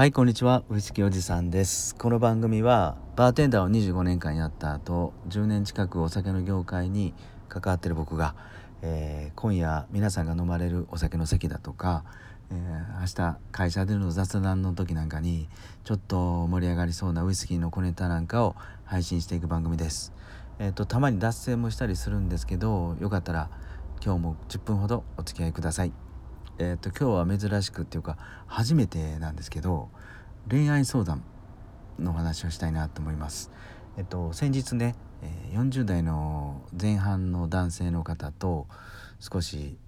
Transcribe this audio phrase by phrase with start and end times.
[0.00, 0.62] はいこんにちは。
[0.70, 1.94] ウイスキーおじさんです。
[1.94, 7.12] この番組はバーテンダーを25年間やった後10年近くお酒の業界に
[7.50, 8.34] 関わってる僕が、
[8.80, 12.04] えー、今夜皆さんが飲まれるお酒の席だとか、
[12.50, 15.50] えー、明日会社での雑談の時なんかに
[15.84, 18.56] ちょっと盛り上がりそうなウイスキーの小ネタなんかを
[18.86, 20.14] 配信していく番組です。
[20.58, 23.50] えっ、ー、とたまに脱線もしたりするんですけどよかったら
[24.02, 25.92] 今日も10分ほどお付き合いください。
[26.62, 29.88] えーと、今日は珍しくっていうか初めてなんですけど
[30.50, 31.24] 恋愛相談
[31.98, 33.50] の話をしたいなと思います。
[33.96, 34.94] えっと、先日ね
[35.54, 38.66] 40代の前半の男性の方と
[39.20, 39.78] 少し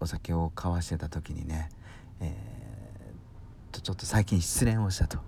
[0.00, 1.68] お酒を交わしてた時にね、
[2.20, 5.18] えー、ちょっと最近失恋をしたと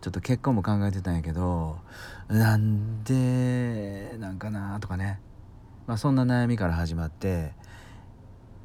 [0.00, 1.76] ちょっと結婚も考えてたんやけど
[2.28, 5.20] なんでなんかなとかね、
[5.86, 7.52] まあ、そんな悩みから始まって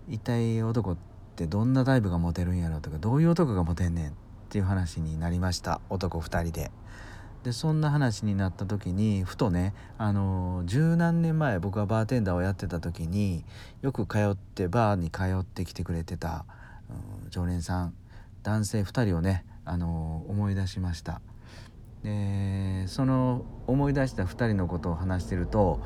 [0.08, 4.14] 一体男ってってどんなタイプがモテるんやろとかどういう男がモテんねんっ
[4.48, 6.72] ていう話になりました男2人で。
[7.44, 13.46] でそんな話になった時にふとねあの十何年前僕はバーテンダーをやってた時に
[13.84, 16.46] よく通ってバーに通ってきてくれてた、
[17.24, 17.94] うん、常連さん
[18.42, 21.22] 男性2人をねあの思い出しました。
[22.04, 25.82] でその思い出した2人のことを話してると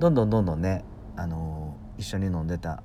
[0.00, 0.84] どんどんどんどんね
[1.16, 2.82] あの一緒に飲んでた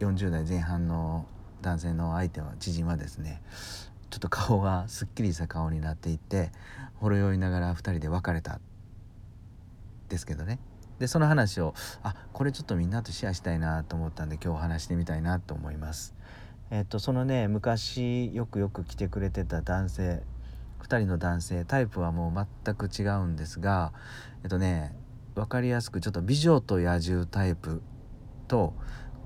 [0.00, 1.26] 40代前半の
[1.62, 3.42] 男性の相手は知人はですね
[4.10, 6.50] ちょっと顔がすっきりした顔になっていって
[6.96, 8.60] ほろ酔いながら2人で別れた
[10.08, 10.58] ですけどね
[10.98, 16.14] でその話をあこれちょっとみんなとシェアしたいなと思ったんで今日話してみたいなと思います。
[16.70, 20.22] えっとそのね昔よくよく来てくれてた男性
[20.82, 23.92] 2人の男性タイプはもう全く違うんですが
[24.42, 24.94] えっとね
[25.34, 27.82] 分かりやすくちょっと美女と野獣タイプ
[28.46, 28.74] と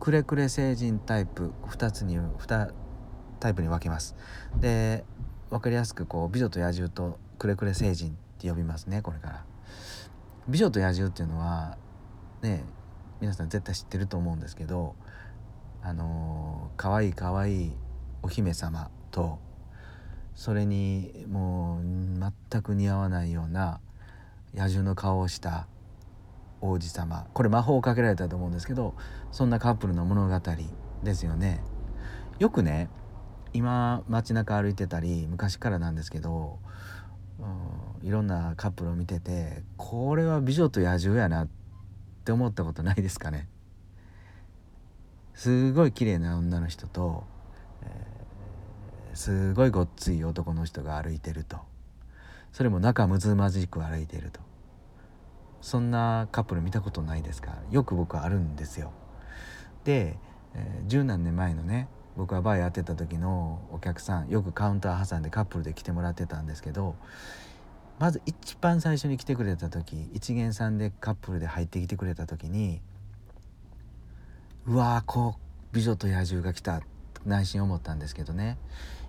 [0.04, 2.72] くれくれ成人タイプ2つに2
[3.40, 4.14] タイプに分けます。
[4.60, 5.02] で
[5.48, 9.44] 分かりやすくこう美女と野獣とくれくれ成人って呼びますねこれから。
[10.46, 11.78] 美女と野獣っていうのは
[12.42, 12.64] ね
[13.22, 14.94] 皆さん絶対知ってると思うんですけど
[15.82, 17.72] あのー、かわいいかわいい
[18.22, 19.38] お姫様と
[20.34, 23.80] それにもう全く似合わないような
[24.54, 25.66] 野獣の顔をした
[26.66, 27.26] 王子様。
[27.34, 28.94] これ魔法をかけられたと思うんですけど
[29.32, 30.40] そんなカップルの物語
[31.02, 31.62] ですよね。
[32.38, 32.88] よくね
[33.52, 36.58] 今街中歩いてたり昔からなんですけど、
[37.38, 41.48] うん、いろんなカップルを見ててこれは美女と野獣やなっ
[42.24, 43.48] て思ったことないですかね。
[45.34, 47.24] すごい綺麗な女の人と、
[47.82, 51.58] えー、すごいごっつい男の人が歩いてると。
[52.52, 54.40] それも仲睦まじく歩いてると。
[55.64, 57.56] そんなカップル見たことないですか？
[57.70, 58.92] よく僕はあるんですよ。
[59.84, 60.18] で、
[60.52, 61.88] えー、十何年前のね
[62.18, 66.96] 僕はバーやってた時のお客さんよくカウンター挟んでカップルで来てもらってたんですけど
[67.98, 72.82] まず一番最初に来てくれた時一元さんでカップルで入ってきてくれた時に
[74.66, 76.82] うわーこう美女と野獣が来た
[77.24, 78.58] 内心思ったんですけどね。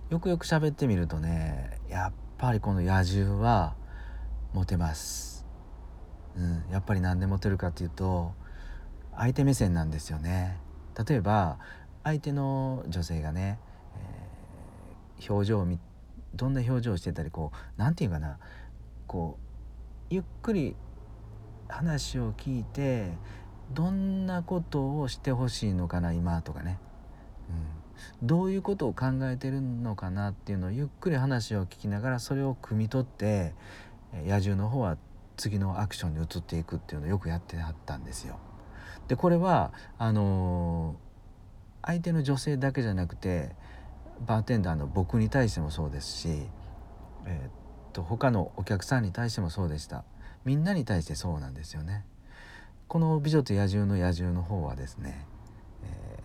[0.10, 3.76] よくよく喋ってみるとねやっぱりこの野獣は
[4.54, 5.35] モテます。
[6.38, 8.34] うん、やっぱり何でモテるかっていうと
[9.16, 10.58] 相手目線なんですよね。
[11.08, 11.58] 例えば
[12.04, 13.60] 相手の女性がね、
[15.20, 15.68] えー、表情を
[16.36, 18.38] どんな表情をしてたりこう何て言うかな
[19.08, 20.76] こうゆっくり
[21.68, 23.12] 話を聞いて
[23.74, 26.80] どんなことをしてほしいのかな今とかね、
[28.22, 33.54] うん、どういうことを考えてるのかなっていうのをゆっくり話を聞きながらそれを汲み取って
[34.14, 34.98] 野獣の方は
[35.36, 38.40] 次のアクションに移っていくっていうのをよくやってはったんですよ。
[39.08, 43.56] でこれはあのー、相手の女性だけじゃなくて
[44.26, 46.30] バーテンダーの僕に対してもそうですし、
[47.26, 47.52] えー、っ
[47.94, 50.04] と他のお客さんに対してもそうでした
[50.44, 52.06] みんなに対してそうなんですよね。
[52.88, 55.26] この「美女と野獣」の野獣の方はですね、
[55.84, 56.24] え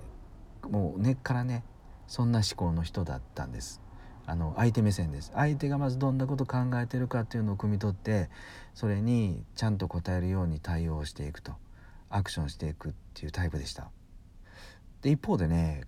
[0.62, 1.64] ー、もう根っからね
[2.06, 3.80] そんな思考の人だったんです。
[4.26, 5.32] あの相手目線です。
[5.34, 8.30] 相手がまずどんなこと考えてるかっていうのを汲み取って
[8.74, 11.52] それにちゃんと答えるように対応していくと。
[12.10, 13.90] アクションしていくっていうタイプでした。
[15.00, 15.84] で一方でね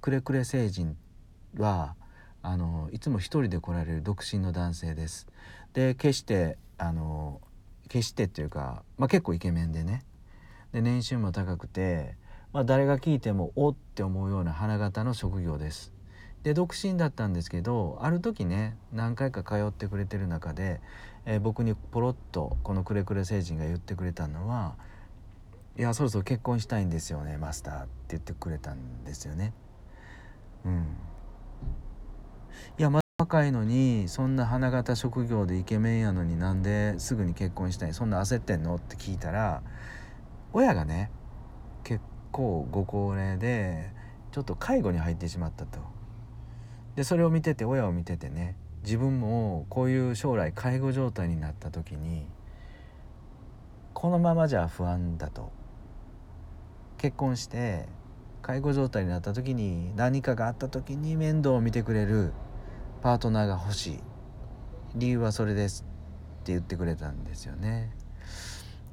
[0.00, 0.96] くれくれ星人
[1.56, 1.94] は
[2.42, 5.28] あのいつも一人で来られる独身の男性です。
[5.74, 7.40] で決してあの
[7.88, 10.04] 決してっていうか、まあ、結構イケメンでね。
[10.72, 12.16] で年収も高くて、
[12.52, 15.93] まあ、誰が聞いてもおって思うような花形の職業です。
[16.44, 20.80] で独身だったんですけどある時ね何回か通ってくれてる中で、
[21.24, 24.76] えー、僕にポロッとこのくれくれ星人が言ってくれたのは
[25.76, 29.54] 「いやそろそろ結婚したいんですよねマスター」って言ってくれたんですよね。
[30.66, 30.96] うん、
[32.78, 39.62] いやまだ若いのにそんな花形職業でイケメンやのになんですぐに結婚したいそんな焦ってんのって聞いたら
[40.52, 41.10] 親がね
[41.84, 43.92] 結構ご高齢で
[44.30, 46.03] ちょっと介護に入ってしまったと。
[46.96, 52.26] でそれを見てて親を見ててね自分もこういう将来介護状態になった時に
[53.94, 55.52] このままじゃ不安だと
[56.98, 57.88] 結婚して
[58.42, 62.32] 介護状態になった時に何かがあった時に面倒を見てくれる
[63.02, 64.00] パートナーが欲しい
[64.94, 65.84] 理由はそれです
[66.42, 67.90] って言ってくれたんですよね。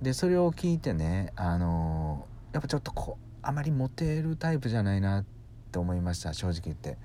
[0.02, 5.26] でそれを聞いてねあのやっぱちょっとこうあまりモテるタイプじゃないなっ
[5.72, 6.98] て思いました正直言って。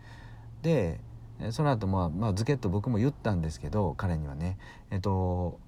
[0.67, 1.01] で
[1.51, 4.59] その後まあまあズケッと僕も言ったんですけど彼にはね。
[4.91, 5.61] えっと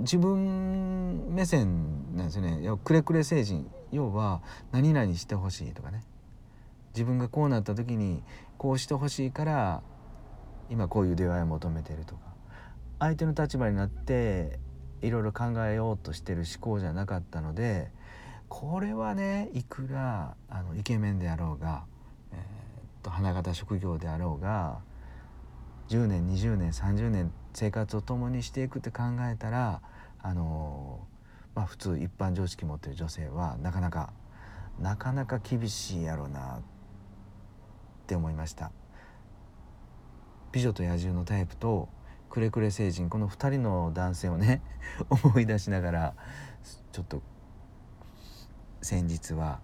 [0.00, 2.78] 自分目線なんですよね。
[2.82, 3.70] くれくれ星人。
[3.92, 4.40] 要は
[4.72, 6.02] 何々してほしいとかね。
[6.94, 8.22] 自分がこうなった時に
[8.56, 9.82] こうしてほしいから
[10.70, 12.32] 今こういう出会いを求めてるとか。
[12.98, 14.58] 相手の立場になって
[15.02, 17.90] いろいろ考えようとしてる思考じゃなかったので
[18.48, 21.84] これはねいくらあのイケメンであろうが、
[23.02, 24.80] と花形職業であろうが
[25.88, 29.82] 10年20年30年生活を共にしていくって考えたら
[30.22, 31.06] あの
[31.54, 34.12] まあ普通一般常識持ってる女性はなかなか
[34.80, 36.62] なかなか厳しいやろうなっ
[38.06, 38.72] て思いました。
[40.52, 41.88] 美女と野獣のタイプと
[42.28, 44.62] くれくれ星人この2人の男性をね
[45.08, 46.14] 思い出しながら
[46.92, 47.22] ちょっと
[48.82, 49.60] 先日は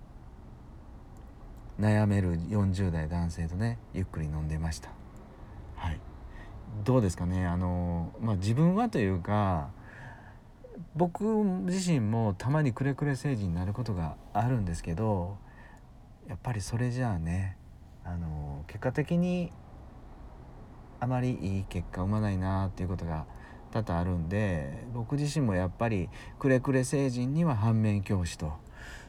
[1.78, 4.90] 悩める40代男性とねゆっくり飲んでました。
[5.76, 6.00] はい。
[6.84, 7.46] どうですかね？
[7.46, 9.70] あのまあ自分はというか
[10.94, 15.38] 僕自身もたまにくれくれ星人になることがあるんですけど
[16.28, 17.56] やっぱりそれじゃあね
[18.04, 19.52] あの結果的に
[21.00, 23.26] あまりいい結果を生まないなっていうことが
[23.70, 26.08] 多々あるんで僕自身もやっぱり
[26.38, 28.52] くれくれ星人には反面教師と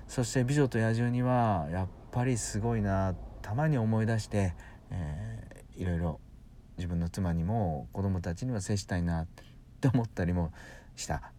[0.07, 4.53] そして「美女と野獣」にはやっぱりすごいなたまに思い出して、
[4.91, 6.19] えー、いろいろ
[6.77, 9.27] 自分の妻にも子供たちには接したいなっ
[9.81, 10.51] て思ったりも
[10.95, 11.31] した。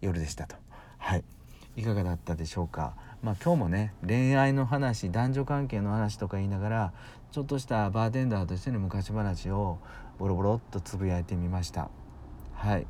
[0.00, 0.56] 夜でしたと。
[0.98, 1.24] はい。
[1.76, 2.94] いかがだったでしょうか。
[3.22, 6.92] まあ、今日もね恋愛の話男女関係の話とか言いながら
[7.32, 9.78] ちょっとしたバーテンダーとしての昔話を
[10.18, 11.90] ボロボロっとつぶやいてみました。
[12.52, 12.86] はい。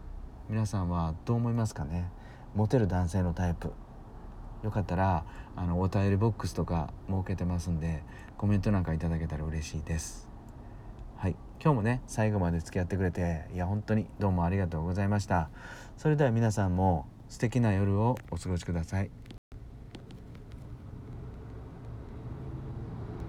[0.50, 2.10] 皆さんはどう思いますかね。
[2.54, 3.72] モテる男性のタイプ。
[4.64, 5.24] よかったら
[5.54, 8.02] あのお便りボックスとか設けてますんで
[8.38, 10.26] コメントなんかいただけたら嬉しいです。
[11.16, 11.36] はい。
[11.62, 15.50] 今日もね最後まで付き合ってくれていや本当にどうもありがとうございました。
[15.98, 19.23] それでは皆さんも素敵な夜をお過ごしください。